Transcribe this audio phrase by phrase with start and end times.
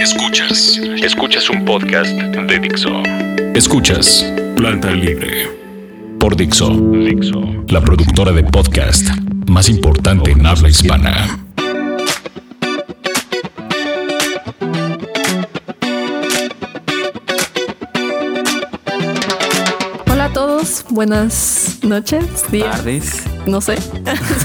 [0.00, 0.78] Escuchas.
[1.02, 3.02] Escuchas un podcast de Dixo.
[3.54, 4.24] Escuchas
[4.56, 5.48] Planta Libre
[6.18, 6.70] por Dixo.
[6.70, 7.40] Dixo.
[7.68, 9.08] La productora de podcast
[9.46, 11.38] más importante en habla hispana.
[20.10, 23.22] Hola a todos, buenas noches, días, Tardes.
[23.46, 23.76] no sé.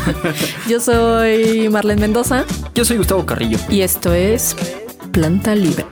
[0.70, 3.58] Yo soy Marlene Mendoza Yo soy Gustavo Carrillo.
[3.70, 4.56] y esto es
[5.16, 5.86] Planta Libre.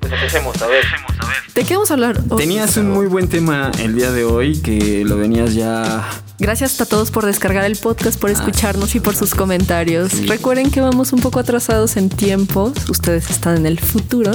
[0.00, 0.84] Pues empecemos, a ver.
[1.52, 2.22] ¿De qué vamos a hablar?
[2.36, 6.08] Tenías un muy buen tema el día de hoy que lo venías ya.
[6.38, 10.26] Gracias a todos por descargar el podcast, por escucharnos y por sus comentarios.
[10.28, 12.72] Recuerden que vamos un poco atrasados en tiempos.
[12.90, 14.32] Ustedes están en el futuro.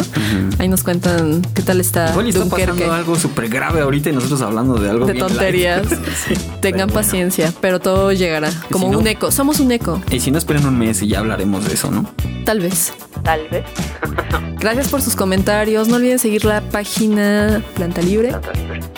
[0.58, 2.66] Ahí nos cuentan qué tal está Igual y está Dunkerque.
[2.72, 5.84] pasando algo súper grave ahorita y nosotros hablando de algo De bien tonterías.
[6.28, 6.94] Sí, Tengan bueno.
[7.02, 8.50] paciencia, pero todo llegará.
[8.72, 9.32] Como si no- un eco.
[9.32, 10.02] Somos un eco.
[10.10, 12.12] Y si no esperen un mes y ya hablaremos de eso, ¿no?
[12.46, 12.94] Tal vez.
[13.24, 13.64] Tal vez.
[14.60, 15.88] Gracias por sus comentarios.
[15.88, 18.32] No olviden seguir la página Planta Libre.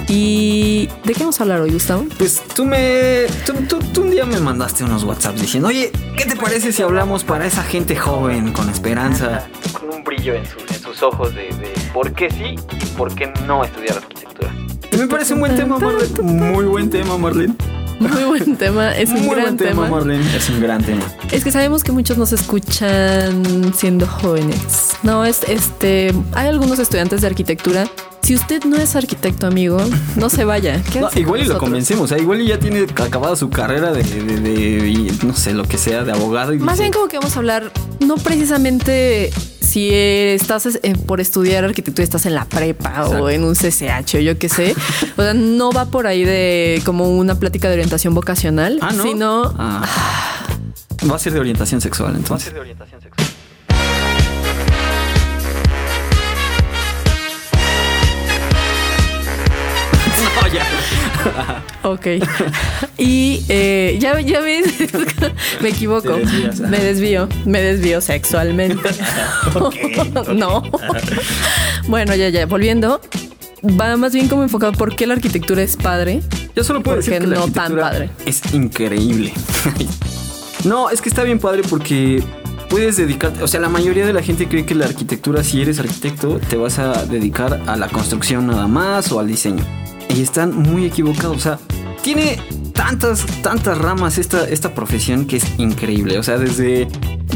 [0.08, 2.06] ¿Y de qué vamos a hablar hoy, Gustavo?
[2.18, 3.26] Pues tú me.
[3.46, 6.82] Tú, tú- tú un día me mandaste unos WhatsApps diciendo, oye, ¿qué te parece si
[6.84, 9.48] hablamos para esa gente joven con esperanza?
[9.72, 13.14] con un brillo en, sus- en sus ojos de, de por qué sí y por
[13.16, 14.54] qué no estudiar arquitectura.
[14.92, 16.22] Y me parece un buen tema, Marlene.
[16.22, 17.56] Muy buen tema, Marlene.
[18.00, 18.92] Muy buen tema.
[18.96, 19.90] Es un Muy gran buen tema, tema.
[19.90, 20.36] Marlene.
[20.36, 21.02] Es un gran tema.
[21.32, 24.90] Es que sabemos que muchos nos escuchan siendo jóvenes.
[25.04, 26.14] No, es este.
[26.34, 27.88] Hay algunos estudiantes de arquitectura.
[28.22, 29.80] Si usted no es arquitecto, amigo,
[30.16, 30.82] no se vaya.
[31.00, 35.12] No, igual y lo convencemos, sea, igual y ya tiene acabada su carrera de, de-
[35.26, 36.54] no sé, lo que sea, de abogado.
[36.54, 39.32] Y Más dice, bien como que vamos a hablar, no precisamente
[39.74, 44.20] si estás eh, por estudiar arquitectura, estás en la prepa o en un CCH o
[44.20, 44.76] yo qué sé.
[45.18, 49.04] O sea, no va por ahí de como una plática de orientación vocacional, Ah, ¿no?
[49.04, 49.84] sino Ah.
[51.10, 52.46] Va a ser de orientación sexual, Va a entonces.
[52.46, 53.28] ser de orientación sexual.
[60.36, 60.66] No, ya.
[61.84, 62.08] Ok.
[62.98, 64.66] y eh, ya, ya ves,
[65.62, 66.14] me equivoco.
[66.16, 68.90] Desvías, me desvío, me desvío sexualmente.
[70.36, 70.64] no.
[71.88, 73.02] bueno, ya, ya, volviendo.
[73.80, 76.22] Va más bien como enfocado por qué la arquitectura es padre.
[76.56, 78.10] Yo solo puedo ¿Por decir que la no tan arquitectura padre?
[78.26, 79.34] es increíble.
[80.66, 82.22] no, es que está bien padre porque
[82.70, 85.80] puedes dedicarte, o sea, la mayoría de la gente cree que la arquitectura, si eres
[85.80, 89.64] arquitecto, te vas a dedicar a la construcción nada más o al diseño.
[90.10, 91.60] Y están muy equivocados, o sea,
[92.04, 92.40] tiene
[92.74, 96.88] tantas, tantas ramas esta, esta profesión que es increíble, o sea, desde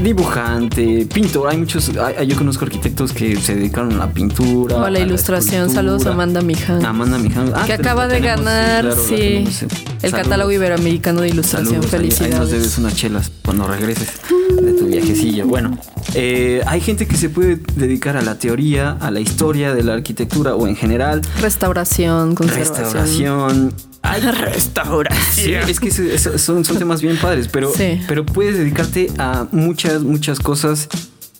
[0.02, 4.76] dibujante, pintor, hay muchos, hay- yo conozco arquitectos que se dedicaron a la pintura.
[4.78, 5.70] O a la a ilustración.
[5.72, 6.12] Saludos a.
[6.12, 6.86] Amanda Miján.
[6.86, 7.52] Amanda Miján.
[7.56, 10.12] Ah, que acaba de tenemos, ganar, claro, sí, tenemos, el Saludos.
[10.24, 11.82] catálogo iberoamericano de ilustración.
[11.84, 12.52] Saludos, ahí- Ahí nos Felicidades.
[12.52, 14.08] debes unas chelas cuando regreses
[14.56, 15.46] de tu viajecillo.
[15.48, 15.78] Bueno,
[16.14, 19.94] eh, hay gente que se puede dedicar a la teoría, a la historia de la
[19.94, 22.78] arquitectura o en general, Restauración, conservación.
[22.84, 23.74] restauración.
[24.04, 24.22] Hay
[25.32, 25.92] Sí, es que
[26.38, 28.00] son, son temas bien padres, pero, Sí.
[28.08, 30.88] pero puedes dedicarte a muchas, muchas cosas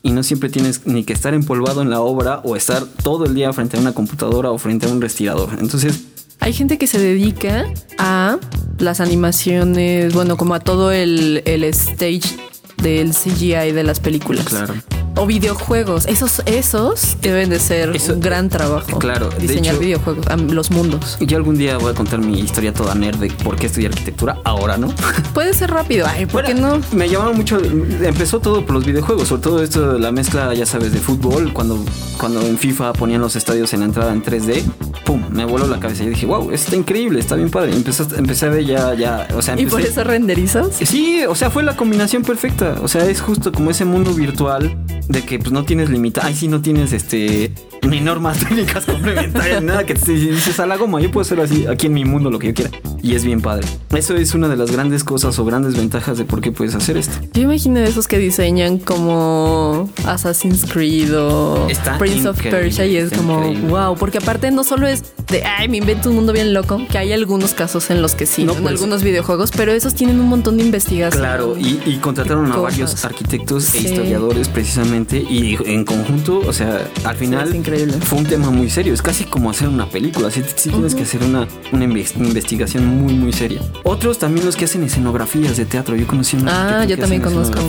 [0.04, 3.36] y no siempre tienes ni que estar empolvado en la obra o estar todo el
[3.36, 5.50] día frente a una computadora o frente a un respirador.
[5.60, 6.02] Entonces,
[6.40, 7.66] Hay gente que se dedica
[7.98, 8.38] a
[8.80, 12.38] las animaciones, bueno, como a todo el, el stage
[12.82, 14.46] del CGI de las películas.
[14.46, 14.74] claro.
[15.20, 16.06] O videojuegos.
[16.06, 19.00] Esos, esos deben de ser Eso- un gran trabajo.
[19.00, 21.18] claro, Diseñar hecho- videojuegos, los mundos.
[21.20, 24.38] Yo algún día voy a contar mi historia toda nerd de por qué estudié arquitectura.
[24.44, 24.94] Ahora, ¿no?
[25.34, 26.06] Puede ser rápido.
[26.08, 26.84] Ay, ¿por qué Bueno, no?
[26.96, 27.58] Me llamaron mucho.
[27.58, 31.52] Empezó todo por los videojuegos, sobre todo esto de la mezcla, ya sabes, de fútbol.
[31.52, 31.84] Cuando,
[32.20, 34.62] cuando en FIFA ponían los estadios en la entrada en 3D,
[35.04, 36.04] pum, me voló la cabeza.
[36.04, 37.74] Y dije, wow, está increíble, está bien padre.
[37.74, 40.68] Empecé, empecé a ver ya, ya, o sea, ¿Y por empecé- eso renderizas?
[40.84, 42.76] Sí, o sea, fue la combinación perfecta.
[42.82, 44.76] O sea, es justo como ese mundo virtual
[45.08, 46.22] de que pues no tienes limita.
[46.26, 47.52] Ay, sí, no tienes este
[47.88, 51.00] ni normas técnicas complementarias, nada que te dices a la goma.
[51.00, 52.72] Yo puedo hacer así aquí en mi mundo lo que yo quiera.
[53.02, 53.66] Y es bien padre.
[53.96, 56.98] Eso es una de las grandes cosas o grandes ventajas de por qué puedes hacer
[56.98, 57.16] esto.
[57.34, 63.12] Yo imagino esos que diseñan como Assassin's Creed o Está Prince of Persia y es
[63.12, 63.70] como increíble.
[63.70, 66.98] wow, porque aparte no solo es de ay, me invento un mundo bien loco, que
[66.98, 70.20] hay algunos casos en los que sí, No, en pues- algunos videojuegos, pero esos tienen
[70.20, 71.22] un montón de investigación.
[71.22, 73.78] Claro, y, y contrataron a varios arquitectos Sí.
[73.78, 77.94] e historiadores precisamente y en conjunto, o sea, al final es increíble.
[78.02, 81.04] fue un tema muy serio, es casi como hacer una película, sí, sí tienes que
[81.04, 83.62] hacer una, una inves- investigación muy muy seria.
[83.84, 87.02] Otros también los que hacen escenografías de teatro, yo conocí a un Ah, yo que
[87.02, 87.60] también conozco.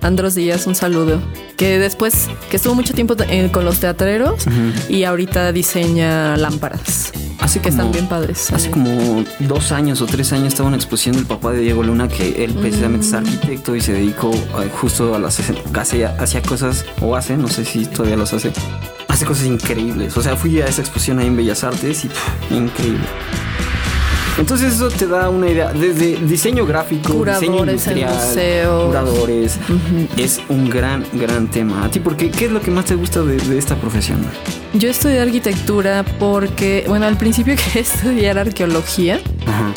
[0.00, 1.20] Andros Díaz, un saludo.
[1.56, 4.44] Que después, que estuvo mucho tiempo eh, con los teatreros
[4.88, 7.12] y ahorita diseña lámparas.
[7.40, 8.52] Hace que como, están bien padres.
[8.52, 12.08] Hace como dos años o tres años estaba una exposición del papá de Diego Luna
[12.08, 15.38] que él precisamente es arquitecto y se dedicó eh, justo a las
[15.74, 18.52] hacía, hacía cosas o hace, no sé si todavía los hace,
[19.08, 20.16] hace cosas increíbles.
[20.16, 23.06] O sea, fui a esa exposición ahí en Bellas Artes y pff, increíble.
[24.38, 28.86] Entonces eso te da una idea, desde diseño gráfico, diseño Curadores en industrial, museos.
[28.86, 29.56] curadores,
[30.16, 31.84] es un gran, gran tema.
[31.84, 32.30] ¿A ti por qué?
[32.30, 34.18] ¿Qué es lo que más te gusta de, de esta profesión?
[34.74, 39.72] Yo estudié arquitectura porque, bueno, al principio quería estudiar arqueología, Ajá.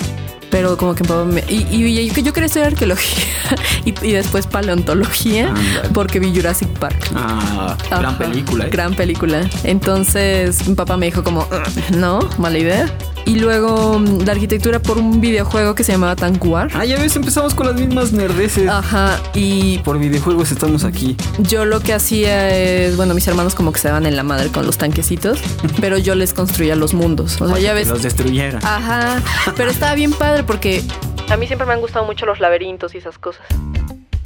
[0.52, 3.24] pero como que me- y, y- yo quería estudiar arqueología
[3.86, 5.54] y, y después paleontología
[5.94, 7.10] porque vi Jurassic Park.
[7.16, 8.66] Ah, gran película.
[8.66, 8.70] ¿eh?
[8.72, 9.42] Gran película.
[9.64, 12.86] Entonces mi papá me dijo como, "Ugh, no, mala idea.
[13.26, 16.70] Y luego mm, la arquitectura por un videojuego que se llamaba Tankuar.
[16.74, 18.68] Ah, ya ves, empezamos con las mismas nerdeces.
[18.68, 21.16] Ajá, y Por videojuegos estamos aquí.
[21.40, 24.50] yo lo que hacía es, bueno, mis hermanos como que se daban en la madre
[24.50, 25.40] con los tanquecitos,
[25.82, 27.40] pero yo les construía los mundos.
[27.42, 27.88] O sea, ya Que ves.
[27.88, 28.60] los destruyera.
[28.64, 29.22] Ajá,
[29.56, 30.84] pero estaba bien padre porque
[31.30, 33.46] a mí siempre me han gustado mucho los laberintos y esas cosas.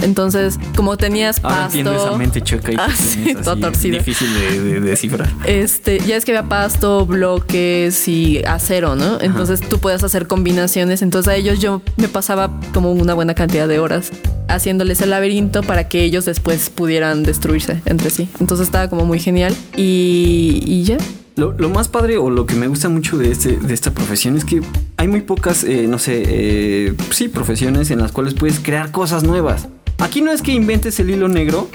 [0.06, 4.62] Entonces, como tenías Ahora pasto, entiendo esa mente chueca y Ah, sí, así, difícil de,
[4.62, 5.30] de descifrar.
[5.46, 9.20] este, ya es que había pasto, bloques y acero, ¿no?
[9.20, 11.02] Entonces tú puedes hacer combinaciones.
[11.02, 14.12] Entonces a ellos yo me pasaba como una buena cantidad de horas
[14.48, 18.30] haciéndoles el laberinto para que ellos después pudieran destruirse entre sí.
[18.40, 20.98] Entonces estaba como muy genial y, y ya.
[21.36, 24.38] Lo, lo más padre o lo que me gusta mucho de, este, de esta profesión
[24.38, 24.62] es que
[24.96, 29.24] hay muy pocas, eh, no sé, eh, sí, profesiones en las cuales puedes crear cosas
[29.24, 29.68] nuevas.
[30.00, 31.70] Aquí no es que inventes el hilo negro,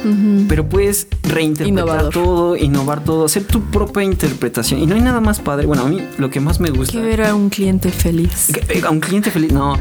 [0.49, 2.13] pero puedes reinterpretar Innovador.
[2.13, 4.81] todo, innovar todo, hacer tu propia interpretación.
[4.81, 5.67] Y no hay nada más padre.
[5.67, 6.93] Bueno, a mí lo que más me gusta.
[6.93, 8.49] Que ver a un cliente feliz.
[8.53, 9.79] Que- eh, a un cliente feliz, no.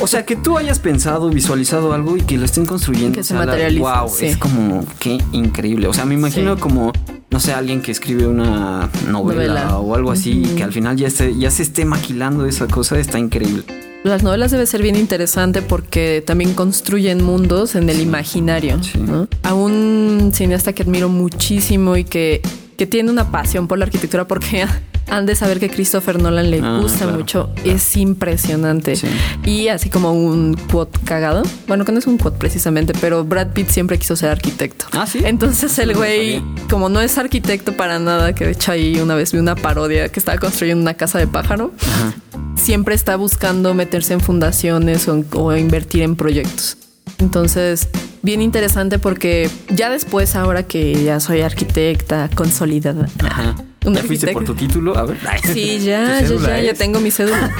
[0.00, 3.16] O sea, que tú hayas pensado, visualizado algo y que lo estén construyendo.
[3.16, 4.26] Que se o sea, la- materialice, Wow, sí.
[4.26, 5.88] es como qué increíble.
[5.88, 6.60] O sea, me imagino Sí.
[6.60, 6.92] como,
[7.30, 9.78] no sé, alguien que escribe una novela, Novela.
[9.78, 12.98] o algo así y que al final ya, esté, ya se esté maquilando esa cosa,
[12.98, 13.64] está increíble.
[14.02, 18.82] Las novelas debe ser bien interesante porque también construyen mundos en el imaginario.
[18.82, 18.98] Sí.
[18.98, 19.28] ¿no?
[19.42, 22.40] A un cineasta que admiro muchísimo y que,
[22.78, 24.66] que tiene una pasión por la arquitectura porque
[25.10, 27.50] han de saber que Christopher Nolan le Ah, gusta claro, mucho.
[27.64, 28.96] Es impresionante.
[28.96, 29.08] Sí.
[29.44, 31.42] Y así como un quote cagado.
[31.66, 34.86] Bueno, que no es un quote precisamente, pero Brad Pitt siempre quiso ser arquitecto.
[34.92, 35.20] Ah, ¿sí?
[35.24, 39.32] Entonces el güey, como no es arquitecto para nada, que de hecho ahí una vez
[39.32, 42.14] vi una parodia que estaba construyendo una casa de pájaro Ajá.
[42.56, 46.76] siempre está buscando meterse en fundaciones o, o invertir en proyectos.
[47.20, 47.88] Entonces,
[48.22, 53.06] bien interesante porque ya después, ahora que ya soy arquitecta consolidada.
[53.24, 53.54] Ajá.
[53.82, 54.96] ¿Ya fuiste por tu título?
[54.96, 55.18] A ver.
[55.54, 56.78] Sí, ya, ¿Tu ya, ya, ya es?
[56.78, 57.50] tengo mi cédula.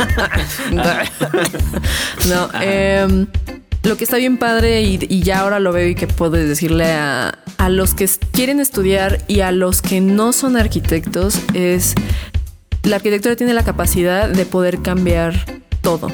[2.28, 3.26] no, em,
[3.82, 6.92] lo que está bien padre y, y ya ahora lo veo y que puedo decirle
[6.92, 11.94] a, a los que quieren estudiar y a los que no son arquitectos es
[12.82, 15.34] la arquitectura tiene la capacidad de poder cambiar
[15.80, 16.08] todo,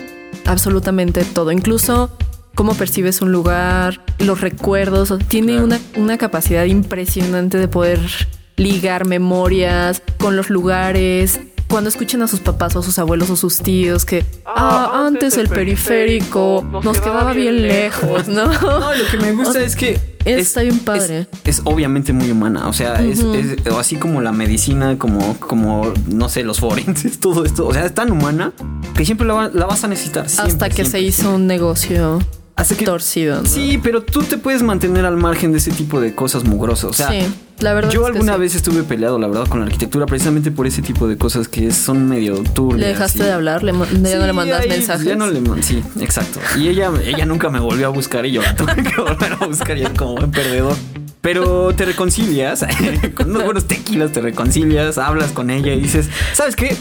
[0.44, 2.16] absolutamente todo, incluso
[2.56, 5.64] cómo percibes un lugar, los recuerdos, o- tiene Claro.
[5.66, 8.00] una, una capacidad impresionante de poder
[8.56, 11.38] ligar memorias con los lugares.
[11.68, 15.36] Cuando escuchan a sus papás o a sus abuelos o sus tíos que ah, antes
[15.36, 18.46] el periférico nos quedaba bien lejos, ¿no?
[18.46, 21.26] No, lo que me gusta O sea, es que está bien padre.
[21.44, 23.20] Es, es obviamente muy humana, o sea, es,
[23.76, 27.94] así como la medicina, como, como, no sé, los forenses, todo esto, o sea, es
[27.94, 28.52] tan humana
[28.94, 30.28] que siempre la, va- la vas a necesitar.
[30.28, 32.20] siempre, Hasta que se siempre, hizo un negocio
[32.56, 33.42] Hasta que- torcido.
[33.42, 33.48] ¿no?
[33.48, 36.84] Sí, pero tú te puedes mantener al margen de ese tipo de cosas mugrosas.
[36.90, 37.20] O sea, Sí,
[37.58, 38.40] la verdad yo es que alguna sí.
[38.40, 41.70] vez estuve peleado, la verdad, con la arquitectura precisamente por ese tipo de cosas que
[41.70, 42.80] son medio turbias.
[42.80, 43.62] ¿Le dejaste y- de hablar?
[43.62, 45.04] ¿Le, mo- ya no Sí, le mandas ahí, mensajes?
[45.06, 46.40] Ya no le sí, exacto.
[46.58, 49.46] Y ella, ella nunca me volvió a buscar y yo la tuve que volver a
[49.46, 50.74] buscar y es como un perdedor.
[51.20, 52.64] Pero te reconcilias,
[53.16, 56.76] con unos buenos tequilas te reconcilias, hablas con ella y dices, ¿sabes qué?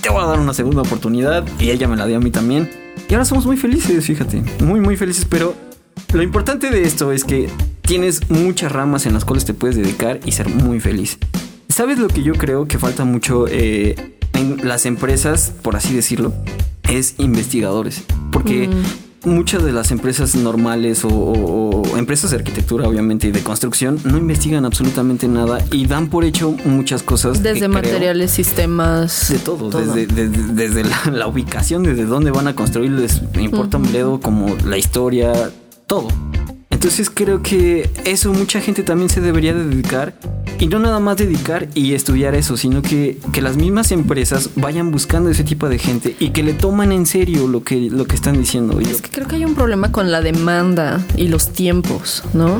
[0.00, 2.70] Te voy a dar una segunda oportunidad y ella me la dio a mí también.
[3.08, 5.54] Y ahora somos muy felices, fíjate, muy, muy felices, pero
[6.12, 7.48] lo importante de esto es que
[7.82, 11.18] tienes muchas ramas en las cuales te puedes dedicar y ser muy feliz.
[11.68, 16.32] ¿Sabes lo que yo creo que falta mucho eh, en las empresas, por así decirlo?
[16.88, 18.04] Es investigadores.
[18.32, 18.68] Porque
[19.24, 23.98] muchas de las empresas normales o, o- o empresas de arquitectura, obviamente, y de construcción,
[24.04, 27.42] no investigan absolutamente nada y dan por hecho muchas cosas.
[27.42, 29.28] Desde creo- materiales, sistemas.
[29.30, 33.76] de todo, Desde, desde, desde la, la ubicación, desde dónde van a construir, les importa
[33.78, 35.32] un bledo como la historia,
[35.86, 36.08] todo.
[36.70, 40.14] Entonces creo que eso mucha gente también se debería de dedicar
[40.60, 44.90] y no nada más dedicar y estudiar eso, sino que, que las mismas empresas vayan
[44.90, 48.14] buscando ese tipo de gente y que le toman en serio lo que, lo que
[48.14, 48.78] están diciendo.
[48.80, 52.58] Y Es que creo que hay un problema con la demanda y los tiempos, ¿no?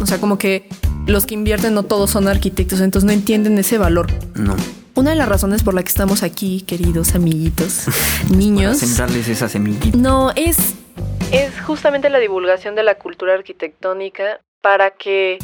[0.00, 0.68] O sea, como que
[1.06, 4.06] los que invierten no todos son arquitectos, entonces no entienden ese valor.
[4.34, 4.54] no,
[4.94, 7.86] Una de las razones por la que estamos aquí, queridos amiguitos,
[8.28, 9.98] para niños, sembrarles esa semillita.
[9.98, 10.74] no es
[11.32, 15.38] es justamente la divulgación de la cultura arquitectónica para que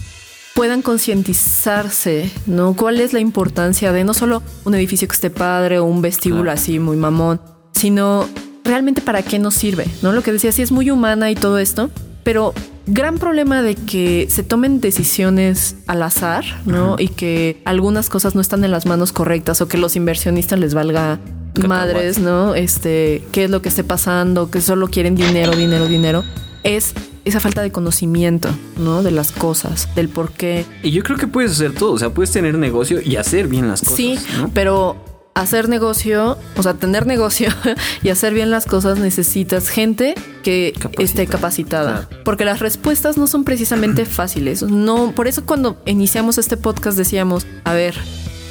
[0.61, 2.77] puedan concientizarse, ¿no?
[2.77, 6.43] ¿Cuál es la importancia de no solo un edificio que esté padre o un vestíbulo
[6.43, 6.61] Claro.
[6.61, 7.41] así muy mamón,
[7.73, 8.29] sino
[8.63, 10.13] realmente para qué nos sirve, ¿no?
[10.13, 11.89] Lo que decía, sí es muy humana y todo esto,
[12.25, 12.53] pero
[12.87, 16.97] gran problema de que se tomen decisiones al azar, ¿no?
[16.99, 20.75] Y que algunas cosas no están en las manos correctas o que los inversionistas les
[20.75, 21.21] valga
[21.67, 22.55] madres, ¿no?
[22.55, 26.23] Este, qué es lo que esté pasando, que solo quieren dinero, dinero, dinero,
[26.65, 26.93] es
[27.31, 29.03] esa falta de conocimiento, ¿no?
[29.03, 30.67] De las cosas, del por qué.
[30.83, 31.93] Y yo creo que puedes hacer todo.
[31.93, 33.97] O sea, puedes tener negocio y hacer bien las cosas.
[33.97, 34.51] Sí, ¿no?
[34.53, 34.97] pero
[35.33, 37.49] hacer negocio, o sea, tener negocio
[38.03, 41.05] y hacer bien las cosas necesitas gente que Capacitada.
[41.05, 42.25] esté capacitada, Claro.
[42.25, 44.63] porque las respuestas no son precisamente fáciles.
[44.63, 47.95] No, por eso cuando iniciamos este podcast decíamos, a ver,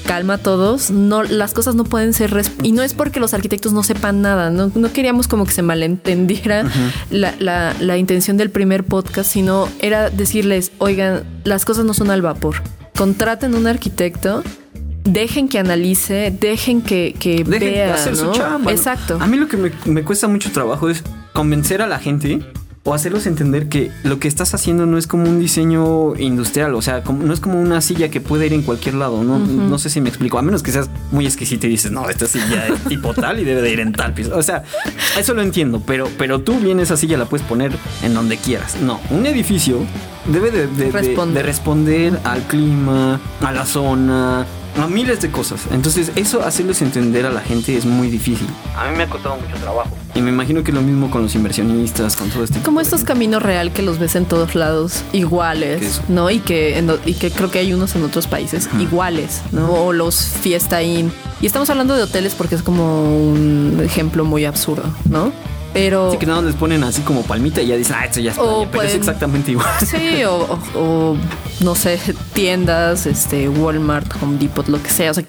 [0.10, 3.74] calma a todos, no las cosas no pueden ser y no es porque los arquitectos
[3.74, 6.66] no sepan nada, no, no queríamos como que se malentendiera
[7.12, 12.10] la, la- la intención del primer podcast, sino era decirles, oigan, las cosas no son
[12.10, 12.56] al vapor.
[12.98, 14.44] Contraten un arquitecto
[15.04, 18.18] dejen que analice, dejen que, que Dejen vea, hacer ¿no?
[18.18, 18.72] su chamba.
[18.72, 19.18] Exacto.
[19.22, 22.42] A mí lo que me, me cuesta mucho trabajo es convencer a la gente
[22.90, 26.82] o hacerlos entender que lo que estás haciendo no es como un diseño industrial, o
[26.82, 29.38] sea, como- no es como una silla que puede ir en cualquier lado, ¿no?
[29.38, 32.26] No sé si me explico, a menos que seas muy exquisito y dices, no, esta
[32.26, 34.36] silla es tipo tal y debe de ir en tal piso.
[34.36, 34.64] O sea,
[35.20, 38.78] eso lo entiendo, pero, pero tú bien esa silla la puedes poner en donde quieras.
[38.82, 39.78] No, un edificio
[40.26, 40.92] debe de, de-
[41.36, 44.46] de responder al clima, a la zona,
[44.78, 45.62] a miles de cosas.
[45.72, 48.48] Entonces, eso hacerles entender a la gente es muy difícil.
[48.78, 49.90] A mí me ha costado mucho trabajo.
[50.16, 53.04] Y me imagino que lo mismo con los inversionistas, con todo este Como de- estos
[53.04, 56.02] caminos real que los ves en todos lados iguales, Eso.
[56.10, 56.30] ¿no?
[56.32, 59.72] Y que, en y que creo que hay unos en otros países iguales, ¿no?
[59.72, 61.12] O los Fiesta Inn.
[61.42, 65.32] Y estamos hablando de hoteles porque es como un ejemplo muy absurdo, ¿no?
[65.74, 66.12] Pero...
[66.12, 68.32] Sí, que nada más les ponen así como palmita y ya dicen, ah, esto ya
[68.32, 69.68] es O playa", pero es exactamente igual.
[69.86, 70.36] Sí, o,
[70.76, 71.18] o- o,
[71.62, 72.00] no sé,
[72.34, 75.12] tiendas, este, Walmart, Home Depot, lo que sea.
[75.12, 75.24] O sea,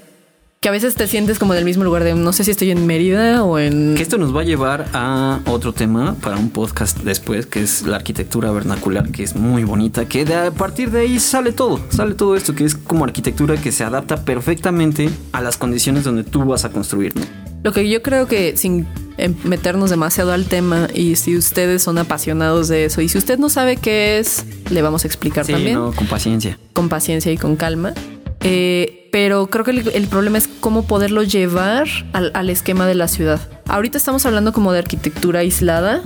[0.62, 2.70] que a veces te sientes como en el mismo lugar de no sé si estoy
[2.70, 3.94] en Mérida o en.
[3.96, 7.82] Que esto nos va a llevar a otro tema para un podcast después, que es
[7.86, 11.80] la arquitectura vernacular, que es muy bonita, que de- a partir de ahí sale todo,
[11.88, 16.24] sale todo esto, que es como arquitectura que se adapta perfectamente a las condiciones donde
[16.24, 17.14] tú vas a construir.
[17.16, 17.22] ¿no?
[17.62, 18.86] Lo que yo creo que sin
[19.44, 23.48] meternos demasiado al tema y si ustedes son apasionados de eso y si usted no
[23.48, 26.58] sabe qué es, le vamos a explicar Sí, también no, con paciencia.
[26.72, 27.92] con paciencia y con calma.
[28.42, 32.94] Eh, pero creo que el, el problema es cómo poderlo llevar al, al esquema de
[32.94, 33.40] la ciudad.
[33.68, 36.00] Ahorita estamos hablando como de arquitectura aislada,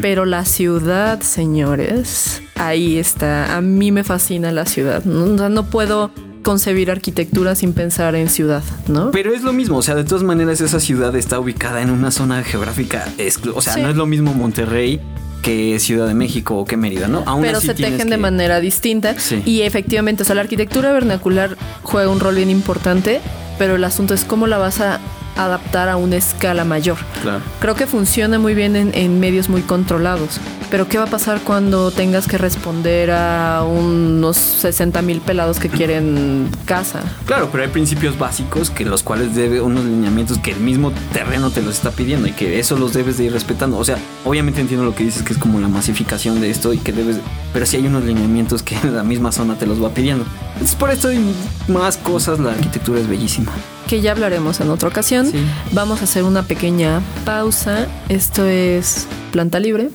[0.00, 3.56] pero la ciudad, señores, ahí está.
[3.56, 5.04] A mí me fascina la ciudad.
[5.04, 6.12] No, no puedo
[6.42, 9.10] concebir arquitectura sin pensar en ciudad, ¿no?
[9.10, 12.10] Pero es lo mismo, o sea, de todas maneras esa ciudad está ubicada en una
[12.10, 13.06] zona geográfica,
[13.54, 13.82] o sea, Sí.
[13.82, 15.00] no es lo mismo Monterrey
[15.42, 17.22] que Ciudad de México o que Mérida, ¿no?
[17.26, 19.14] Aún pero así se tejen de manera distinta.
[19.18, 19.42] Sí.
[19.46, 23.20] Y efectivamente, o sea, la arquitectura vernacular juega un rol bien importante,
[23.58, 25.00] pero el asunto es cómo la vas a
[25.44, 26.98] adaptar a una escala mayor.
[27.22, 27.42] Claro.
[27.60, 30.40] Creo que funciona muy bien en, en medios muy controlados.
[30.70, 35.68] Pero ¿qué va a pasar cuando tengas que responder a unos 60 mil pelados que
[35.68, 37.02] quieren casa?
[37.26, 41.50] Claro, pero hay principios básicos que los cuales debe unos lineamientos que el mismo terreno
[41.50, 43.78] te los está pidiendo y que eso los debes de ir respetando.
[43.78, 46.78] O sea, obviamente entiendo lo que dices que es como la masificación de esto y
[46.78, 47.16] que debes,
[47.52, 50.24] pero sí hay unos lineamientos que la misma zona te los va pidiendo.
[50.62, 51.34] Es por esto y
[51.66, 53.50] más cosas la arquitectura es bellísima.
[53.90, 55.26] Que ya hablaremos en otra ocasión.
[55.26, 55.44] Sí.
[55.72, 57.88] Vamos a hacer una pequeña pausa.
[58.08, 59.88] Esto es Planta Libre.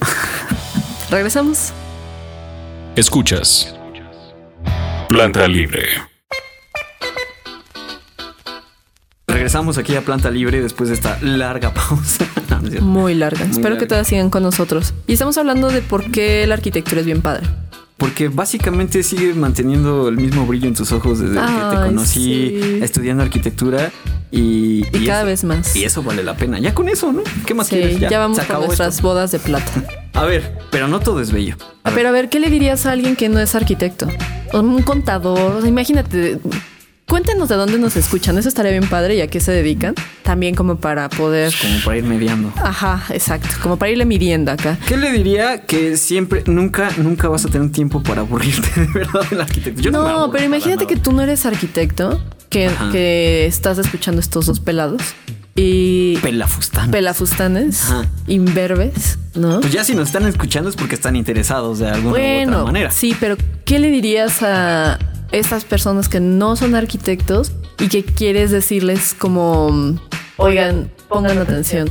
[1.09, 1.71] Regresamos.
[2.97, 3.73] Escuchas.
[5.07, 5.85] Planta Libre.
[9.27, 12.25] Regresamos aquí a Planta Libre después de esta larga pausa.
[12.81, 13.45] Muy larga.
[13.45, 14.93] Muy Espero que todas sigan con nosotros.
[15.07, 17.47] Y estamos hablando de por qué la arquitectura es bien padre.
[17.97, 22.79] Porque básicamente sigue manteniendo el mismo brillo en tus ojos desde que te conocí sí.
[22.81, 23.89] estudiando arquitectura
[24.31, 25.75] y, Y, cada eso- vez más.
[25.77, 26.59] Y eso vale la pena.
[26.59, 27.21] Ya con eso, ¿no?
[27.45, 27.99] ¿Qué más Sí, quieres?
[27.99, 29.07] ya, vamos se con nuestras esto.
[29.07, 29.71] bodas de plata.
[30.13, 31.55] A ver, pero no todo es bello.
[31.83, 34.07] A ver, Pero a ver, ¿qué le dirías a alguien que no es arquitecto?
[34.53, 35.55] Un contador.
[35.55, 36.39] O sea, imagínate.
[37.07, 38.37] Cuéntenos de dónde nos escuchan.
[38.39, 39.93] Eso estaría bien padre y a qué se dedican.
[40.23, 41.53] También como para poder.
[41.61, 42.51] como para ir mediando.
[42.57, 43.49] Ajá, exacto.
[43.61, 44.77] Como para irle midiendo acá.
[44.87, 49.21] ¿Qué le diría que siempre, nunca, nunca vas a tener tiempo para aburrirte de verdad
[49.29, 49.83] en la arquitectura?
[49.85, 52.19] Yo no, me No, aburro pero imagínate que tú no eres arquitecto,
[52.49, 55.01] que, que estás escuchando estos dos pelados
[55.55, 56.89] y Pelafustán.
[56.91, 58.05] pelafustanes, Ajá.
[58.27, 59.61] imberbes, ¿no?
[59.61, 62.91] Pues ya si nos están escuchando es porque están interesados de alguna u otra manera.
[62.91, 64.97] sí, pero ¿qué le dirías a
[65.39, 69.97] estas personas que no son arquitectos y que quieres decirles como,
[70.37, 71.89] oigan, pongan atención?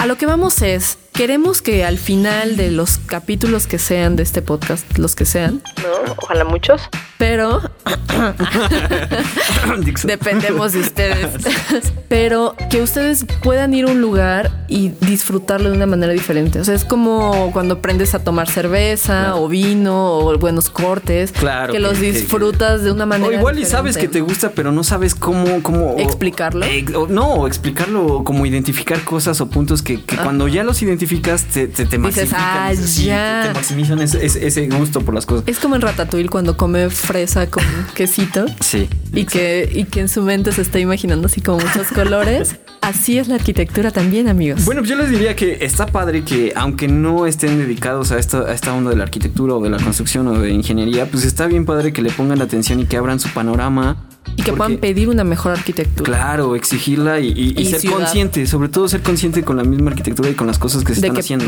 [0.00, 4.22] A lo que vamos es, queremos que al final de los capítulos que sean de
[4.22, 6.14] este podcast, los que sean, ¿no?
[6.16, 6.80] Ojalá muchos.
[7.18, 7.60] pero
[10.04, 11.28] dependemos de ustedes,
[12.08, 16.60] pero que ustedes puedan ir a un lugar y disfrutarlo de una manera diferente.
[16.60, 21.72] O sea, es como cuando aprendes a tomar cerveza o vino o buenos cortes, Claro,
[21.74, 24.72] que los que- disfrutas de una manera O igual y sabes que te gusta, pero
[24.72, 26.64] no sabes cómo, cómo ¿Explicarlo?
[26.64, 30.80] Eh, o- no, o explicarlo, como identificar cosas o puntos que, que cuando ya los
[30.82, 32.40] identificas te, te, te Dices, maximizan.
[32.40, 33.40] "Ah, Sí, ya".
[33.42, 35.44] te- Te maximizan ese, ese- ese gusto por las cosas.
[35.46, 37.62] Es como en Ratatouille cuando come fresa con
[37.94, 38.46] quesito.
[38.60, 38.88] Sí.
[39.12, 42.56] y que, y que en su mente se está imaginando así como muchos colores.
[42.82, 44.64] Así es la arquitectura también, amigos.
[44.64, 48.38] Bueno, pues yo les diría que está padre que aunque no estén dedicados a esta,
[48.40, 51.46] a esta onda de la arquitectura o de la construcción o de ingeniería, pues está
[51.46, 54.06] bien padre que le pongan atención y que abran su panorama.
[54.36, 56.04] Y que porque- puedan pedir una mejor arquitectura.
[56.06, 57.96] Claro, exigirla y, y- y Y ser ciudad.
[57.96, 61.00] consciente, sobre todo ser consciente con la misma arquitectura y con las cosas que se
[61.00, 61.46] De están que- haciendo.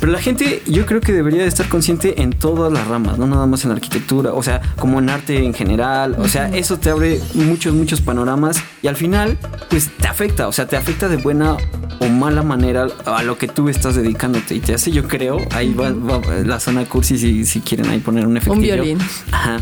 [0.00, 3.26] Pero la gente, yo creo que debería de estar consciente en todas las ramas, no
[3.26, 6.78] nada más en la arquitectura, o sea, como en arte en general, o sea, eso
[6.78, 9.38] te abre muchos, muchos panoramas y al final,
[9.70, 11.56] pues te afecta, o sea, te afecta de buena
[12.00, 15.72] o mala manera a lo que tú estás dedicándote y te hace, yo creo, ahí
[15.74, 18.58] va, va la zona cursi si, si quieren ahí poner un efecto.
[18.58, 18.98] violín.
[19.30, 19.60] Ajá,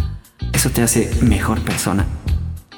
[0.52, 2.06] eso te hace mejor persona.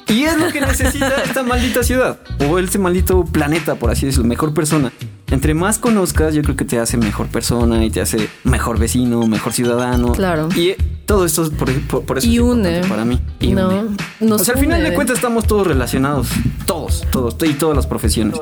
[0.09, 2.19] Y es lo que necesita esta maldita ciudad
[2.49, 4.93] o este maldito planeta, por así decirlo, mejor persona.
[5.31, 9.27] Entre más conozcas, yo creo que te hace mejor persona y te hace mejor vecino,
[9.27, 10.13] mejor ciudadano.
[10.13, 10.49] Claro.
[10.55, 10.75] Y
[11.07, 12.81] todo esto es por, por- por eso Y es une.
[12.87, 13.19] para mí.
[13.41, 13.97] Y No, une.
[14.21, 14.91] nos o sea, al final une.
[14.91, 16.29] de cuentas estamos todos relacionados.
[16.67, 18.39] Todos, todos, y todas las profesiones.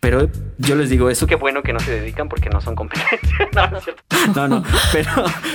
[0.00, 1.26] Pero yo les digo eso.
[1.26, 3.30] Qué bueno que no se dedican porque no son competentes.
[3.54, 4.02] no, no es cierto.
[4.34, 4.62] No, no,
[4.92, 5.10] pero.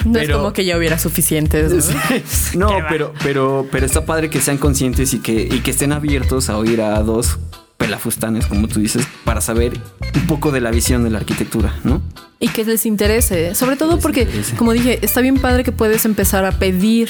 [0.05, 1.71] No pero- es como que ya hubiera suficientes.
[1.73, 1.81] ¿no?
[2.25, 2.57] Sí.
[2.57, 6.49] No, pero, pero, pero está padre que sean conscientes y que, y que estén abiertos
[6.49, 7.39] a oír a dos
[7.77, 9.73] pelafustanes, como tú dices, para saber
[10.15, 12.01] un poco de la visión de la arquitectura, ¿no?
[12.39, 13.55] Y que les interese.
[13.55, 14.55] Sobre todo porque, interese.
[14.55, 17.09] como dije, está bien padre que puedes empezar a pedir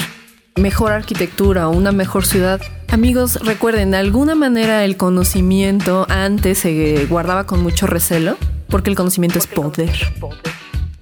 [0.55, 2.62] mejor arquitectura o una mejor ciudad.
[2.89, 8.95] Amigos, recuerden, de alguna manera el conocimiento antes se guardaba con mucho recelo, porque el
[8.95, 9.91] conocimiento es poder.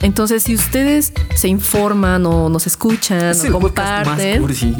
[0.01, 4.75] Entonces, si ustedes se informan o nos escuchan Es o el podcast más comparten, cursi,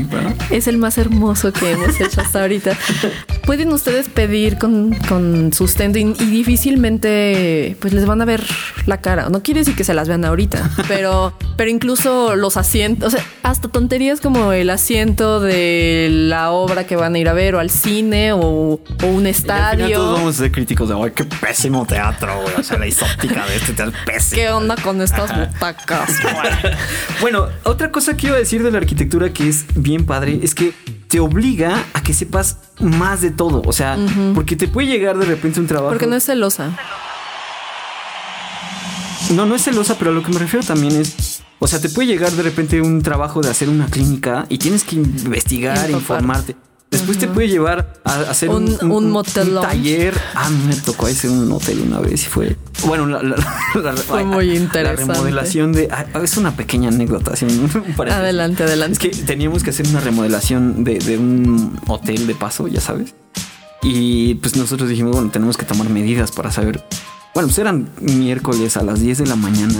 [0.50, 2.78] es el más hermoso que hemos hecho hasta ahorita.
[3.46, 8.44] Pueden ustedes pedir con, con sustento y, y difícilmente pues les van a ver
[8.86, 9.30] la cara.
[9.30, 13.26] No quiere decir que se las vean ahorita, pero, pero incluso los asientos, o sea,
[13.44, 17.60] hasta tonterías como el asiento de la obra que van a ir a ver o
[17.60, 19.98] al cine o, o un Y al final estadio.
[19.98, 22.56] todos vamos a ser críticos de, ay, qué pésimo teatro, güey.
[22.58, 24.36] O sea, la isóptica de este teatro pésimo.
[24.42, 26.10] ¿Qué onda con estas butacas?
[27.21, 30.56] Bueno, otra cosa que iba a decir de la arquitectura que es bien padre es
[30.56, 30.74] que
[31.08, 33.62] te obliga a que sepas más de todo.
[33.65, 33.97] O sea,
[34.34, 35.89] porque te puede llegar de repente un trabajo.
[35.89, 36.71] Porque no es celosa.
[39.32, 41.43] No, no es celosa, pero a lo que me refiero también es.
[41.60, 44.84] O sea, te puede llegar de repente un trabajo de hacer una clínica y tienes
[44.84, 46.56] que investigar, informarte.
[46.91, 49.67] Después te puede llevar a hacer un, Un- un motel lounge.
[49.69, 50.13] taller.
[50.36, 52.58] Ah, a mí me tocó hacer un hotel una vez y fue.
[52.86, 53.38] Bueno, la, la-
[53.82, 55.06] la- Fue muy interesante.
[55.08, 55.88] La remodelación de.
[55.89, 57.32] ah, es una pequeña anécdota.
[57.32, 58.12] así, un paréntesis.
[58.13, 59.10] Adelante, adelante.
[59.10, 63.15] Es que teníamos que hacer una remodelación de, de un hotel de paso, ya sabes.
[63.84, 66.84] Y pues nosotros dijimos, bueno, tenemos que tomar medidas para saber.
[67.34, 69.80] Bueno, pues eran miércoles a las 10 de la mañana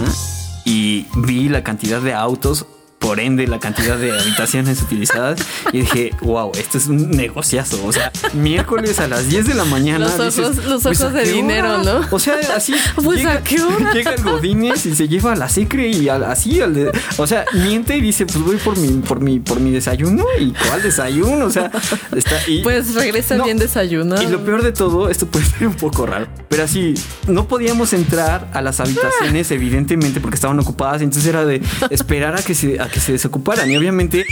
[0.64, 2.64] y vi la cantidad de autos,
[3.02, 5.40] por ende la cantidad de habitaciones utilizadas
[5.72, 7.84] y dije, wow, esto es un negociazo.
[7.84, 10.06] O sea, miércoles a las 10 de la mañana.
[10.06, 12.00] Los ojos- dices, los "Pues, ojos ¿a de dinero, hora?".
[12.00, 12.06] ¿no?
[12.10, 12.74] O sea, así.
[13.02, 13.92] Pues, ¿a qué hora?
[13.94, 17.26] Llega el Godínez y se lleva a la secre y al- así, al de- o
[17.26, 20.80] sea, miente y dice, pues voy por mi, por mi, por mi desayuno y cuál
[20.82, 21.70] desayuno, o sea,
[22.16, 23.44] está y, Pues regresa No.
[23.44, 24.22] bien desayunado.
[24.22, 26.94] y lo peor de todo, esto puede ser un poco raro, pero así,
[27.26, 31.60] no podíamos entrar a las habitaciones, evidentemente, porque estaban ocupadas, entonces era de
[31.90, 33.68] esperar a que se, a que se desocuparan.
[33.70, 34.24] Y obviamente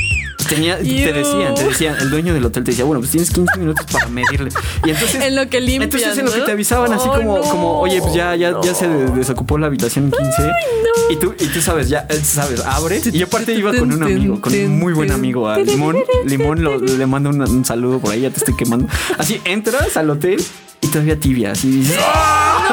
[0.49, 3.59] tenía, te decían, te decían, el dueño del hotel te decía, bueno, pues tienes 15
[3.59, 4.51] minutos para medirle.
[4.85, 5.23] Y entonces.
[5.23, 7.43] En lo que limpian, Entonces en lo que te avisaban así Oh, como, no.
[7.45, 10.51] como, oye, pues ya, ya, ya se de- desocupó la habitación 15.
[11.11, 13.13] Y tú, y tú sabes, ya eh, sabes, abres.
[13.13, 15.97] Y aparte iba con un amigo, con un muy buen amigo, a Limón.
[16.25, 18.87] Limón lo- le mando un, un saludo por ahí, ya te estoy quemando.
[19.19, 20.43] Así entras al hotel
[20.81, 21.97] y todavía tibia, así dices.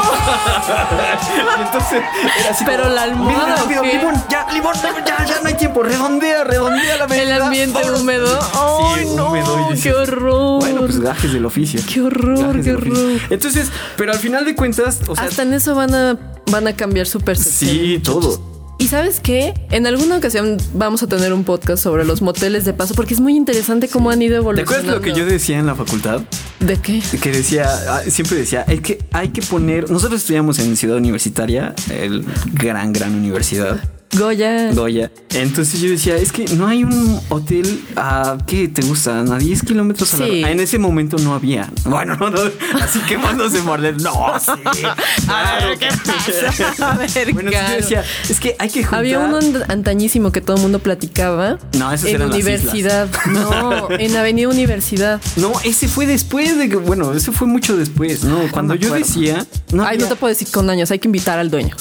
[1.58, 2.02] y entonces
[2.40, 3.84] era así Pero como, la almohada, "Mira, ¿o rápido?
[3.84, 4.74] Limón, ya, Limón,
[5.06, 7.46] ya, ya no hay tiempo, redondea, redondea la El medida.
[7.46, 8.02] ambiente Vámonos.
[8.02, 8.40] húmedo.
[8.54, 9.30] ¡Ay, Sí, no!
[9.30, 10.60] húmedo, dices, ¡Qué horror!
[10.62, 11.82] Bueno, pues gajes del oficio.
[11.92, 13.20] ¡Qué horror, qué horror!
[13.30, 16.18] Entonces, pero al final de cuentas, o sea, Hasta en eso van a,
[16.52, 17.72] van a cambiar su percepción.
[17.72, 18.57] sí, todo.
[18.80, 19.54] Y sabes qué?
[19.72, 23.20] En alguna ocasión vamos a tener un podcast sobre los moteles de paso porque es
[23.20, 24.92] muy interesante cómo han ido ¿Te evolucionando.
[24.92, 26.22] acuerdas lo que yo decía en la facultad?
[26.60, 27.02] ¿De qué?
[27.22, 29.90] Que decía, ah, siempre decía, es que hay que poner.
[29.90, 33.80] Nosotros estudiamos en Ciudad Universitaria, el gran, gran universidad.
[34.14, 34.72] Goya.
[34.74, 35.12] Goya.
[35.34, 39.20] Entonces yo decía, es que no hay un hotel a ¿qué te gusta?
[39.20, 40.44] A 10 kilómetros a la Sí.
[40.44, 41.70] En ese momento no había.
[41.86, 42.40] Bueno, no, no,
[42.82, 44.02] así quemándose morder.
[44.02, 44.52] No, sí.
[45.28, 46.92] A ver, ¿qué pasa?
[46.92, 47.76] A ver, Bueno, entonces yo claro.
[47.76, 49.00] decía, es que hay que juntar.
[49.00, 51.60] Había uno an- antañísimo que todo el mundo platicaba.
[51.78, 53.10] No, esos en universidad.
[53.28, 55.22] No, en Avenida Universidad.
[55.36, 58.40] No, ese fue después de que, bueno, ese fue mucho después, ¿no?
[58.52, 61.38] Cuando me yo decía, no, Ay, no te puedo decir con años, hay que invitar
[61.40, 61.76] al dueño.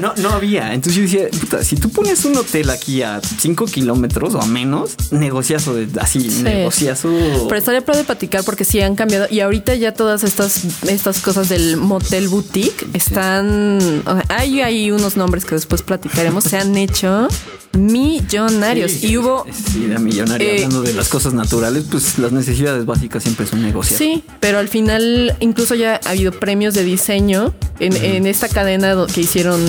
[0.00, 0.72] no, no había.
[0.72, 4.46] Entonces yo decía, puta, si tú pones un hotel aquí a 5 kilómetros o a
[4.46, 6.42] menos, negociazo de así, Sí.
[6.42, 7.08] negociazo.
[7.48, 11.48] Pero estaría padre platicar porque sí han cambiado y ahorita ya todas estas, estas cosas
[11.48, 14.02] del motel boutique están.
[14.06, 17.28] o sea, hay unos nombres que después platicaremos, se han hecho
[17.74, 19.46] millonarios Sí, y hubo.
[19.72, 20.46] Sí, de millonario.
[20.46, 23.98] eh, Hablando de las cosas naturales, pues las necesidades básicas siempre son negociar.
[23.98, 29.06] Sí, pero al final incluso ya ha habido premios de diseño en, en esta cadena
[29.12, 29.60] que hicieron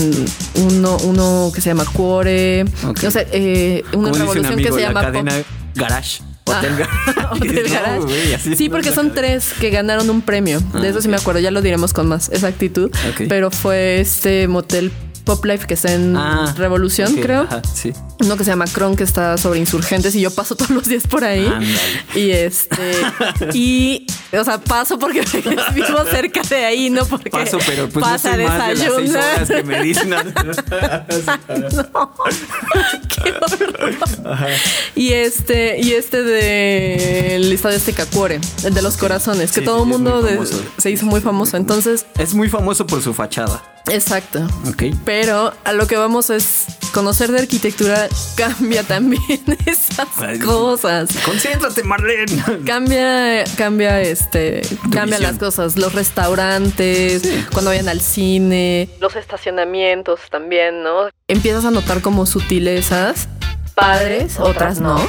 [0.56, 3.04] uno, uno que se llama Cuore, Ok.
[3.08, 6.22] o sea, eh, una revolución amigo, que se la llama cadena Pop- Garage.
[6.46, 7.22] Ah, Hotel Garage.
[7.32, 8.56] Hotel No, Garage.
[8.58, 10.60] sí, no porque son tres que ganaron un premio.
[10.60, 12.92] De eso sí me acuerdo, ya lo diremos con más exactitud.
[13.12, 13.24] Ok.
[13.30, 14.92] Pero fue este motel
[15.24, 17.42] Pop Life que está en Ah, Revolución, creo.
[17.44, 17.94] ajá, sí.
[18.20, 21.08] Uno que se llama Cron, que está sobre insurgentes y yo paso todos los días
[21.08, 21.46] por ahí.
[21.46, 21.76] Ándale.
[22.16, 22.94] Y este,
[23.54, 24.06] y,
[24.38, 25.22] o sea, paso porque
[25.76, 28.90] vivo cerca de ahí, no porque Paso, pero pues pasa no más de las seis
[29.14, 29.36] desayunar.
[29.36, 30.10] horas que me dicen.
[30.10, 30.18] No,
[33.10, 34.48] qué horror.
[34.96, 39.84] Y este, y este del estadio este Cacuore, el de los corazones, que Sí, todo
[39.84, 40.40] el mundo de-
[40.78, 41.58] se hizo muy famoso.
[41.58, 43.62] Entonces, es muy famoso por su fachada.
[43.92, 44.48] Exacto.
[44.68, 44.84] Ok.
[45.06, 51.10] Pero a lo que vamos es conocer de arquitectura cambia también esas Ay, cosas.
[51.26, 52.44] Concéntrate, Marlene.
[52.66, 60.84] Cambia, cambia este, cambia las cosas, los restaurantes, cuando vayan al cine, los estacionamientos también,
[60.84, 61.10] ¿no?
[61.28, 63.28] Empiezas a notar como sutilezas,
[63.76, 65.00] padres, otras no,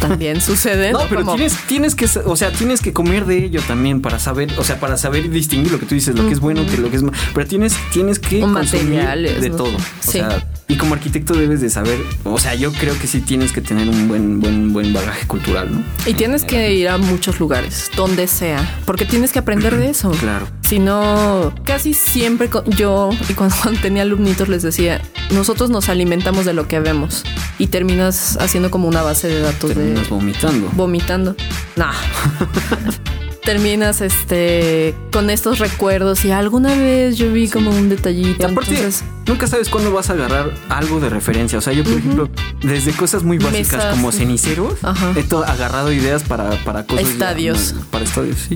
[0.00, 0.92] también suceden.
[0.92, 4.18] No, pero como- tienes, tienes que, o sea, tienes que comer de ello también para
[4.18, 6.76] saber, o sea, para saber distinguir lo que tú dices, lo que es bueno, que
[6.78, 7.16] lo que es malo.
[7.34, 9.56] Pero tienes, tienes que consumir materiales, de ¿no?
[9.56, 9.76] todo.
[9.76, 10.12] O Sí.
[10.12, 13.60] sea, y como arquitecto debes de saber, o sea, yo creo que sí tienes que
[13.60, 15.82] tener un buen, buen, buen bagaje cultural, ¿no?
[16.06, 20.12] Y tienes que ir a muchos lugares, donde sea, porque tienes que aprender de eso.
[20.12, 20.46] Claro.
[20.60, 25.02] Si no, casi siempre yo, y cuando, tenía alumnitos les decía,
[25.32, 27.24] nosotros nos alimentamos de lo que vemos
[27.58, 30.70] y terminas haciendo como una base de datos Terminas de vomitando.
[30.76, 31.36] vomitando.
[31.74, 31.86] No.
[33.50, 38.40] terminas este con estos recuerdos y alguna vez yo vi como un detallito.
[38.40, 41.58] Y aparte, entonces, nunca sabes cuándo vas a agarrar algo de referencia.
[41.58, 42.30] O sea, yo, por ejemplo,
[42.62, 43.94] desde cosas muy básicas Mesas.
[43.94, 45.14] como ceniceros, Ajá.
[45.16, 47.08] he agarrado ideas para, para cosas.
[47.08, 47.74] Estadios.
[47.90, 48.54] para estadios, sí.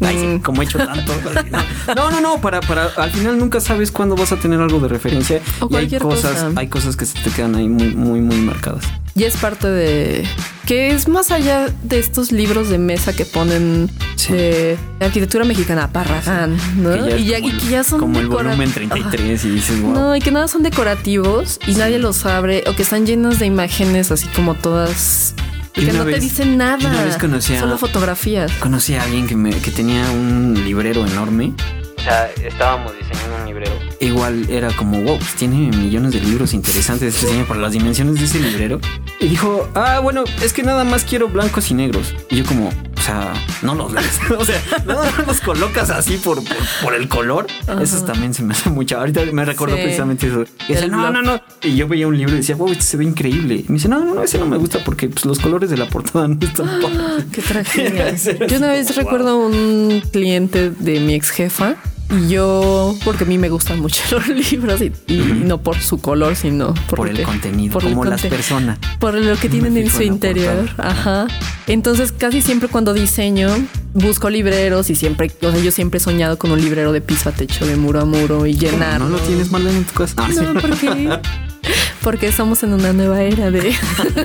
[0.00, 0.38] Ay, sí, Mm.
[0.40, 1.12] como he hecho tanto.
[1.96, 4.88] No, no, no, para, para, al final nunca sabes cuándo vas a tener algo de
[4.88, 5.40] referencia.
[5.60, 6.52] O y hay cosas, cosa.
[6.56, 8.84] hay cosas que se te quedan ahí muy, muy, muy marcadas.
[9.14, 10.24] ya es parte de
[10.66, 14.32] que es más allá de estos libros de mesa que ponen Sí.
[14.32, 16.90] de arquitectura mexicana, Parragán, ¿no?
[16.92, 18.74] Que ya es y, ya, y el- que ya son como el volumen Ajá.
[18.74, 19.92] 33 y dices, wow.
[19.92, 23.46] No, y que nada son decorativos y nadie los abre o que están llenos de
[23.46, 25.34] imágenes así como todas
[25.76, 26.88] y que no te dicen nada.
[26.88, 28.52] una vez conocí a- Solo fotografías.
[28.52, 31.52] Conocí a alguien que, me, que tenía un librero enorme.
[31.98, 33.72] O sea, estábamos diseñando un librero.
[34.00, 38.18] Igual era como, wow, pues tiene millones de libros interesantes este señor para las dimensiones
[38.18, 38.78] de ese librero.
[39.20, 42.14] Y dijo, ah, bueno, es que nada más quiero blancos y negros.
[42.30, 42.70] Y yo como,
[43.04, 44.18] sea, no los lees.
[44.38, 47.46] o sea, no los colocas así por, por, por el color.
[47.80, 48.98] Eso también se me hace mucho.
[48.98, 49.82] Ahorita me recordó Sí.
[49.82, 50.44] precisamente eso.
[50.68, 51.12] Y dice, no, blog.
[51.12, 51.40] no, no.
[51.62, 53.56] Y yo veía un libro y decía, wow, este se ve increíble.
[53.56, 55.76] Y me dice, no, no, no, ese no me gusta porque pues, los colores de
[55.76, 57.24] la portada no están padres".
[57.32, 58.14] Qué tragedia.
[58.48, 58.96] Yo una vez wow.
[59.04, 61.76] recuerdo un cliente de mi ex jefa
[62.10, 65.98] y yo, porque a mí me gustan mucho los libros y, y no por su
[66.00, 68.78] color, sino por, Por el contenido, por el como las conte- personas.
[68.98, 70.56] Por lo que tienen en su en interior.
[70.66, 70.90] portada.
[70.90, 71.26] Ajá.
[71.66, 73.48] Entonces, casi siempre cuando diseño,
[73.94, 77.28] busco libreros y siempre, o sea, yo siempre he soñado con un librero de piso
[77.30, 79.00] a techo, de muro a muro y llenar.
[79.00, 80.28] ¿No lo tienes Marlene en tu casa?
[80.28, 81.18] No, ¿por qué?
[82.02, 83.74] Porque somos en una nueva era de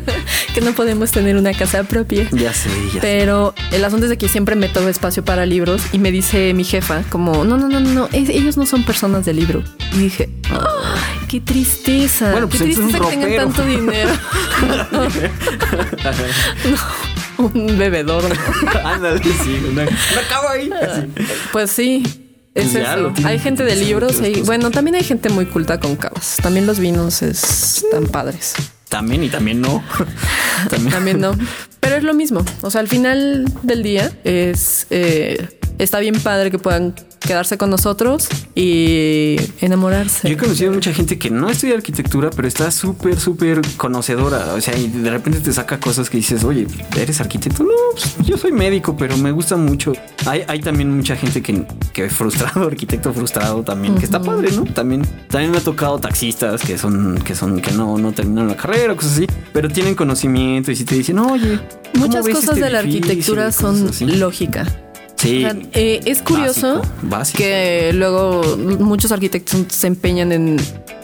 [0.54, 2.28] que no podemos tener una casa propia.
[2.32, 3.00] Ya sé, ya sé.
[3.02, 6.54] Pero el asunto es de que siempre me tomo espacio para libros y me dice
[6.54, 9.64] mi jefa como, no, no, no, no, no, es- ellos no son personas de libro.
[9.94, 12.32] Y dije, "Ay, qué tristeza.
[12.32, 14.12] Bueno, pues qué tristeza un que tengan tanto dinero.
[17.38, 18.24] No, un bebedor.
[18.84, 19.64] Ándale, sí.
[19.72, 20.70] Una, una cama ahí.
[20.82, 21.08] así.
[21.54, 22.04] Pues sí.
[22.60, 23.14] Es eso.
[23.24, 26.38] Hay gente de libros y bueno, también hay gente muy culta con cavas.
[26.42, 28.56] También los vinos están padres.
[28.90, 29.84] También y también no.
[30.70, 30.92] también.
[30.94, 31.38] También no.
[31.80, 32.44] Pero es lo mismo.
[32.62, 37.70] O sea, al final del día es eh, está bien padre que puedan quedarse con
[37.70, 40.28] nosotros y enamorarse.
[40.28, 44.54] Yo he conocido mucha gente que no estudia arquitectura, pero está súper, súper conocedora.
[44.54, 47.64] O sea, y de repente te saca cosas que dices, oye, ¿eres arquitecto?
[47.64, 49.94] No, pues, yo soy médico, pero me gusta mucho.
[50.26, 54.52] Hay, hay también mucha gente que, que es frustrado, arquitecto frustrado también, que está padre,
[54.52, 54.64] ¿no?
[54.64, 58.58] También, también me ha tocado taxistas que son, que son, que no, no terminaron la
[58.58, 61.60] carrera, cosas así, pero tienen conocimiento y si te dicen, oye,
[61.94, 64.06] ¿cómo Muchas ves cosas este de la edificio?" arquitectura son así.
[64.06, 64.66] lógica.
[65.20, 65.44] Sí.
[65.46, 67.38] O sea, eh, es curioso Básico, básico.
[67.40, 68.42] que luego
[68.80, 70.58] muchos arquitectos se empeñan en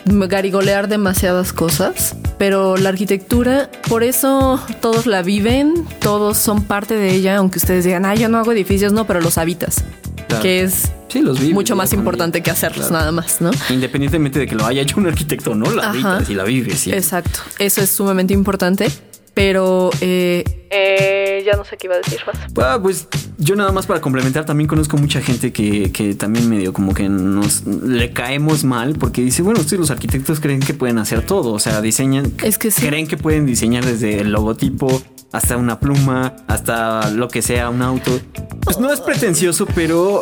[0.06, 7.14] garigolear demasiadas cosas, pero la arquitectura, por eso todos la viven, todos son parte de
[7.14, 9.84] ella, aunque ustedes digan, ah, yo no hago edificios, no, pero los habitas,
[10.28, 10.42] Claro.
[10.44, 13.00] que es Sí, los mucho más importante que hacerlos, Claro.
[13.00, 13.50] nada más, ¿no?
[13.70, 15.92] Independientemente de que lo haya hecho un arquitecto o no, la Ajá.
[16.16, 16.80] habitas y la vives.
[16.80, 16.92] sí.
[16.92, 18.88] Exacto, eso es sumamente importante,
[19.36, 22.36] pero eh, eh, ya no sé qué iba a decir más.
[22.58, 26.74] Ah, pues yo nada más para complementar, también conozco mucha gente que, que también medio
[26.74, 30.98] como que nos le caemos mal porque dice, bueno, ustedes los arquitectos creen que pueden
[30.98, 32.82] hacer todo, o sea, diseñan, Es que sí.
[32.88, 35.02] creen que pueden diseñar desde el logotipo
[35.34, 38.20] hasta una pluma, hasta lo que sea, un auto.
[38.62, 40.22] Pues no es pretencioso, pero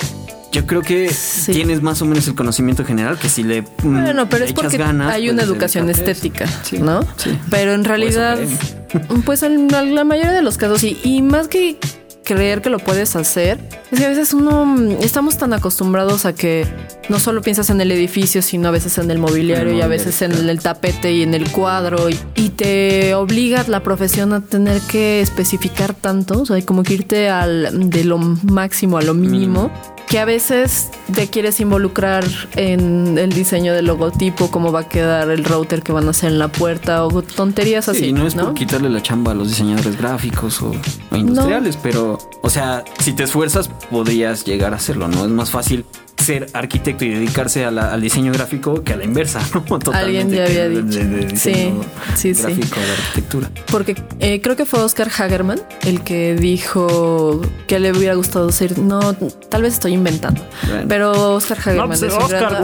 [0.53, 1.51] yo creo que Sí.
[1.51, 3.65] tienes más o menos el conocimiento general que si le mm,
[4.03, 7.01] Bueno, pero es porque ganas, hay una puedes educación estética, Sí, ¿no?
[7.17, 7.37] sí.
[7.49, 8.37] Pero en realidad,
[9.25, 11.77] pues en la, mayoría de los casos, y, y más que
[12.23, 13.59] creer que lo puedes hacer,
[13.91, 16.65] es que a veces uno mm, estamos tan acostumbrados a que
[17.09, 20.21] no solo piensas en el edificio, sino a veces en el mobiliario y a veces
[20.21, 24.79] en el tapete y en el cuadro y, y te obliga la profesión a tener
[24.81, 29.69] que especificar tanto, o sea, como que irte al de lo máximo a lo mínimo.
[30.13, 32.23] Que a veces te quieres involucrar
[32.55, 36.31] en el diseño del logotipo, cómo va a quedar el router que van a hacer
[36.31, 37.99] en la puerta o tonterías así.
[38.01, 40.71] Sí, no es por quitarle la chamba a los diseñadores gráficos o,
[41.09, 45.25] o industriales, pero, o sea, si te esfuerzas, podrías llegar a hacerlo, ¿no?
[45.25, 45.83] Es más fácil
[46.23, 49.61] ser arquitecto y dedicarse a la- al diseño gráfico que a la inversa, ¿no?
[49.79, 50.99] Totalmente Alguien ya había de- dicho.
[50.99, 51.81] de- de diseño
[52.15, 52.41] Sí, sí, sí.
[52.43, 53.51] gráfico a la arquitectura.
[53.67, 58.77] Porque eh, creo que fue Oscar Hagerman el que dijo que le hubiera gustado ser.
[58.79, 59.13] No,
[59.49, 60.41] tal vez estoy inventando.
[60.67, 60.85] Bueno.
[60.87, 61.87] Pero Oscar Hagerman.
[61.89, 62.63] pues, es un gran-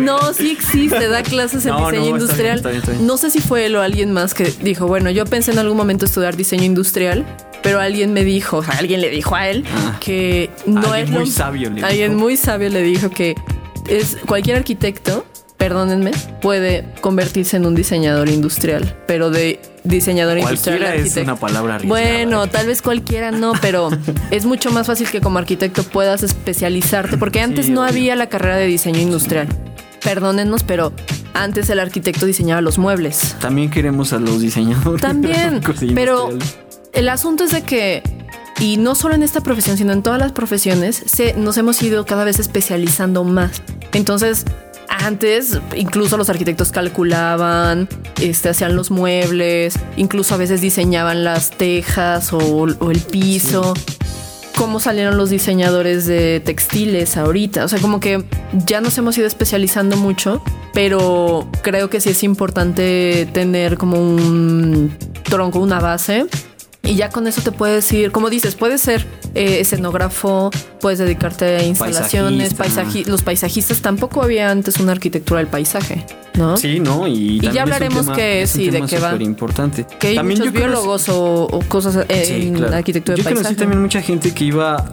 [0.00, 2.44] No, sí existe, da clases en No, no, diseño está industrial.
[2.44, 3.06] bien, está bien, está bien.
[3.06, 5.76] No sé si fue él o alguien más que dijo, bueno, yo pensé en algún
[5.76, 7.24] momento estudiar diseño industrial,
[7.62, 9.96] pero alguien me dijo, o sea, alguien le dijo a él Ah.
[10.00, 12.22] que no Alguien muy sabio le Alguien dijo.
[12.22, 13.34] muy sabio le dijo que
[13.88, 15.24] es cualquier arquitecto,
[15.56, 21.74] perdónenme, puede convertirse en un diseñador industrial, pero de diseñador industrial Cualquiera es una palabra
[21.76, 22.02] arriesgada.
[22.02, 22.24] ¿eh?
[22.26, 23.90] Bueno, tal vez cualquiera no, pero
[24.30, 28.28] es mucho más fácil que como arquitecto puedas especializarte, porque antes Sí, no había la
[28.28, 29.48] carrera de diseño industrial.
[30.02, 30.92] Perdónennos, pero
[31.32, 33.36] antes el arquitecto diseñaba los muebles.
[33.40, 35.00] También queremos a los diseñadores.
[35.00, 35.60] También,
[35.94, 36.30] pero
[36.92, 38.02] el asunto es de que,
[38.60, 42.06] y no solo en esta profesión, sino en todas las profesiones, se, nos hemos ido
[42.06, 43.62] cada vez especializando más.
[43.92, 44.44] Entonces,
[44.88, 47.88] antes incluso los arquitectos calculaban,
[48.20, 53.74] este, hacían los muebles, incluso a veces diseñaban las tejas o, o el piso.
[54.56, 57.64] Cómo salieron los diseñadores de textiles ahorita.
[57.64, 58.24] O sea, como que
[58.66, 64.96] ya nos hemos ido especializando mucho, pero creo que sí es importante tener como un
[65.24, 66.26] tronco, una base.
[66.84, 71.56] Y ya con eso te puedes ir, como dices, puedes ser eh, escenógrafo, puedes dedicarte
[71.56, 73.80] a instalaciones, paisaji- los paisajistas.
[73.80, 76.56] Tampoco había antes una arquitectura del paisaje, ¿no?
[76.58, 77.08] Sí, ¿no?
[77.08, 79.14] Y, ya hablaremos que sí, de qué va.
[79.16, 79.86] importante.
[79.98, 82.76] Que hay muchos biólogos o, o cosas eh, Sí, en claro.
[82.76, 83.56] arquitectura Yo de conocí paisaje.
[83.56, 84.84] también mucha gente que iba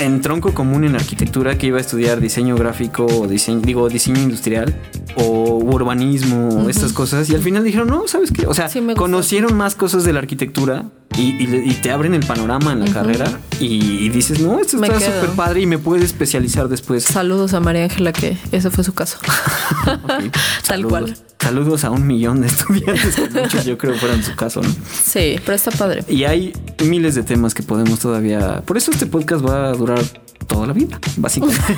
[0.00, 4.20] en tronco común en arquitectura, que iba a estudiar diseño gráfico o diseño, digo, diseño
[4.20, 4.74] industrial
[5.20, 7.28] o urbanismo o estas cosas.
[7.30, 8.46] Y al final dijeron, no, ¿sabes qué?
[8.46, 12.14] O sea, Sí, conocieron más cosas de la arquitectura y, y le- y te abren
[12.14, 15.66] el panorama en la carrera y, y dices, no, esto Me está súper padre y
[15.66, 17.04] me puedes especializar después.
[17.04, 19.18] Saludos a María Ángela, que ese fue su caso.
[19.84, 20.30] Tal
[20.62, 20.90] Saludos.
[20.90, 21.16] cual.
[21.40, 24.68] Saludos a un millón de estudiantes que muchos yo creo fueron su caso, ¿no?
[24.92, 26.04] Sí, pero está padre.
[26.08, 26.52] Y hay
[26.84, 28.60] miles de temas que podemos todavía.
[28.66, 30.00] Por eso este podcast va a durar
[30.46, 31.62] toda la vida, básicamente.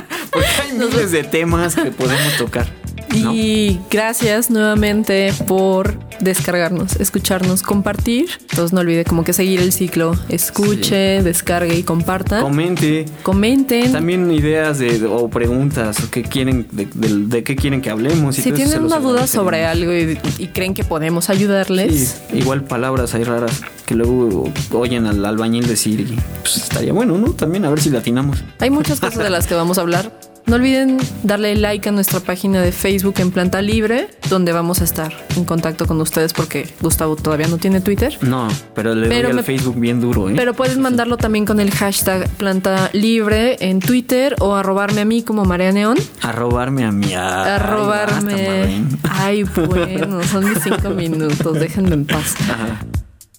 [0.30, 2.72] Porque hay miles de temas que podemos tocar.
[3.14, 8.26] Y gracias nuevamente por descargarnos, escucharnos, compartir.
[8.50, 10.14] Entonces no olvide como que seguir el ciclo.
[10.28, 12.40] Escuche, descargue y comparta.
[12.42, 13.06] Comente.
[13.22, 13.92] Comenten.
[13.92, 18.38] También ideas de, o preguntas o qué quieren, de, de- de qué quieren que hablemos.
[18.38, 22.64] y si tienen una duda sobre algo y, y creen que podemos ayudarles, Sí, igual
[22.64, 27.32] palabras ahí raras que luego oyen al albañil decir y pues estaría bueno, ¿no?
[27.32, 28.38] También a ver si latinamos.
[28.60, 30.12] hay muchas cosas de las que vamos a hablar.
[30.50, 34.84] No olviden darle like a nuestra página de Facebook en Planta Libre, donde vamos a
[34.84, 38.18] estar en contacto con ustedes porque Gustavo todavía no tiene Twitter.
[38.22, 40.32] No, pero le Pero doy al me- Facebook bien duro, ¿eh?
[40.36, 45.22] Pero puedes mandarlo también con el hashtag Planta Libre en Twitter o arrobarme a mí
[45.22, 45.98] como Marea Neón.
[46.20, 47.06] Arrobarme a mí.
[47.14, 48.82] ay, Arrobarme.
[49.08, 51.60] Ay, bueno, son mis cinco minutos.
[51.60, 52.34] Déjenme en paz.
[52.50, 52.80] Ajá.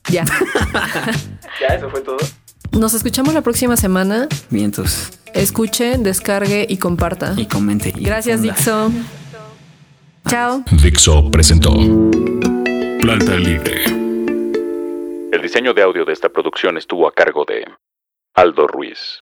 [0.09, 0.23] Ya.
[1.59, 2.17] Ya, eso fue todo.
[2.71, 4.27] Nos escuchamos la próxima semana.
[4.49, 5.11] Vientos.
[5.33, 7.33] Escuche, descargue y comparta.
[7.37, 7.93] Y comente.
[7.95, 8.41] y Gracias.
[8.41, 8.91] Dixo.
[10.27, 10.63] Chao.
[10.81, 11.73] Dixo presentó
[13.01, 13.83] Planta Libre.
[15.31, 17.65] El diseño de audio de esta producción estuvo a cargo de
[18.35, 19.21] Aldo Ruiz.